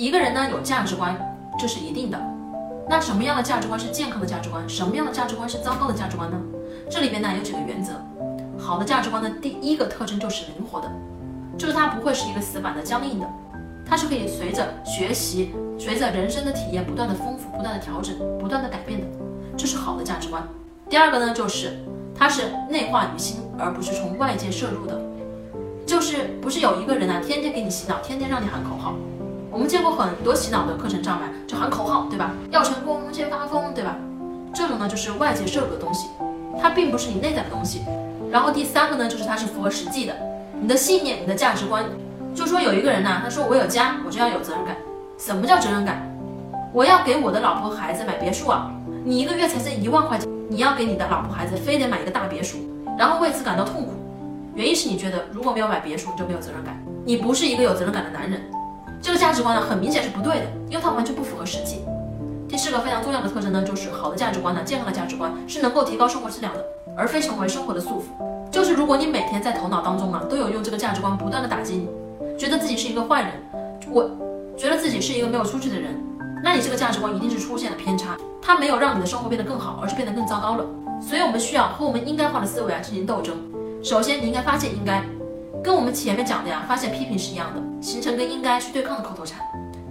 [0.00, 1.14] 一个人呢有价值观，
[1.58, 2.18] 这是一定的。
[2.88, 4.66] 那什么样的价值观是健康的价值观？
[4.66, 6.40] 什么样的价值观是糟糕的价值观呢？
[6.90, 7.92] 这里边呢有几个原则。
[8.58, 10.90] 好的价值观的第一个特征就是灵活的，
[11.58, 13.26] 就是它不会是一个死板的、僵硬的，
[13.84, 19.06] 它是可以随着学习、随着人生的体验不断的丰富、不断的调整、不断的改变的，
[19.54, 20.42] 这是好的价值观。
[20.88, 21.76] 第二个呢，就是
[22.14, 24.98] 它是内化于心，而不是从外界摄入的，
[25.84, 28.94] 就是不是有一个人啊，天天给你洗脑，天天让你喊口号。
[29.50, 32.30] 我们见过很多洗脑的课程上来就喊口号，对吧？
[32.50, 33.96] 要成功先发疯，对吧？
[34.54, 36.08] 这种呢就是外界摄入的东西，
[36.60, 37.82] 它并不是你内在的东西。
[38.30, 40.14] 然后第三个呢，就是它是符合实际的，
[40.60, 41.84] 你的信念、你的价值观。
[42.32, 44.76] 就说有一个人呢，他说我有家，我就要有责任感。
[45.18, 46.00] 什么叫责任感？
[46.72, 48.70] 我要给我的老婆孩子买别墅啊！
[49.04, 52.58] 你一个月才挣一万块钱，你要给你的老婆孩子非得买一个大别墅，
[52.96, 53.92] 然后为此感到痛苦。
[54.54, 58.40] 原因是你觉得如果没有买别墅，你就没有责任感，你不是一个有责任感的男人。
[59.02, 61.80] 这个价值观呢，很明显是不对的，因为它完全不符合实际。
[62.48, 66.64] 第四个非常重要的特征呢，就是好的价值观呢，健康的价值观是能够提高生活质量的。
[66.96, 71.88] 而非成为生活的束缚，就是如果你每天在头脑当中啊，都有用这个价值观不断的打击你，
[72.36, 73.30] 觉得自己是一个坏人，
[73.88, 74.10] 我
[74.56, 75.94] 觉得自己是一个没有出息的人，
[76.42, 80.64] 那你这个价值观一定是出现了偏差，它没有让你的生活变得更好，而是变得更糟糕了。
[81.00, 83.34] 所以我们需要和我们应该化的思维啊进行斗争。
[83.82, 85.02] 首先，你应该发现应该，
[85.62, 89.40] 跟我们前面讲的呀，发现批评是一样的，形成跟应该去对抗的口头禅。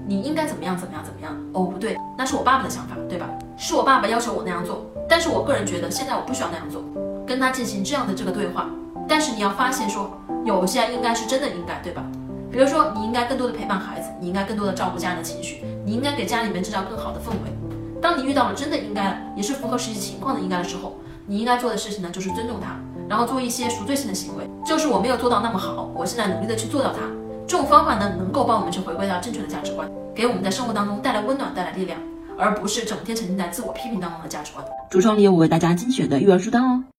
[0.08, 1.32] 你应该怎么样怎么样怎么样？
[1.54, 3.30] 哦，不对，那是我爸爸的想法，对吧？
[3.56, 6.84] 是我爸爸要求我那样做，但是我个人觉得现在我不需要那样做。
[7.28, 8.68] 跟他进行这样的这个对话，
[9.08, 12.04] 但是你要发现说，有些应该是真的应该，对吧？
[12.52, 17.54] 比如说，你应该更多的陪伴孩子，你应该更多的照顾家人的情绪，你应该给家里面制造更好的氛围。
[18.02, 22.80] 当你遇到了真的应该，也是符合实际情况的应该的时候，你应该做的事情呢，就是尊重他，
[23.10, 27.00] 然后做一些赎罪性的行为，就是我没有做到那么好，我现在努力的去做到它。
[27.48, 32.00] 这种方法呢，能够帮我们去回归到正确的价值观，给我们在生活当中带来温暖，带来力量，
[32.38, 34.64] 而不是整天沉浸在自我批评当中的价值观。
[34.92, 36.84] 橱窗里有我为大家精选的育儿书单哦。